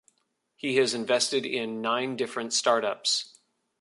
He 0.55 0.77
has 0.77 0.95
invested 0.95 1.45
in 1.45 1.79
nine 1.79 2.15
different 2.15 2.53
startups. 2.53 3.37